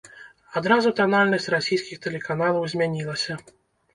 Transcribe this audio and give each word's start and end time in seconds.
Адразу 0.59 0.91
танальнасць 0.99 1.49
расійскіх 1.55 2.01
тэлеканалаў 2.05 2.65
змянілася. 2.75 3.37